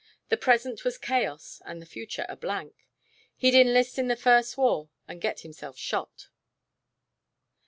[0.29, 2.87] The present was chaos and the future a blank.
[3.35, 6.29] He'd enlist in the first war and get himself shot....